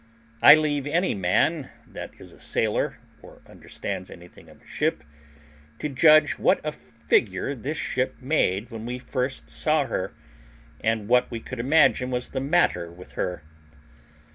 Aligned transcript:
I 0.41 0.55
leave 0.55 0.87
any 0.87 1.13
man 1.13 1.69
that 1.85 2.15
is 2.19 2.31
a 2.33 2.39
sailor, 2.39 2.97
or 3.21 3.43
understands 3.45 4.09
anything 4.09 4.49
of 4.49 4.63
a 4.63 4.65
ship, 4.65 5.03
to 5.77 5.89
judge 5.89 6.39
what 6.39 6.59
a 6.65 6.71
figure 6.71 7.53
this 7.53 7.77
ship 7.77 8.15
made 8.19 8.71
when 8.71 8.87
we 8.87 8.97
first 8.97 9.51
saw 9.51 9.85
her, 9.85 10.11
and 10.83 11.07
what 11.07 11.29
we 11.29 11.39
could 11.39 11.59
imagine 11.59 12.09
was 12.09 12.29
the 12.29 12.41
matter 12.41 12.91
with 12.91 13.11
her. 13.11 13.43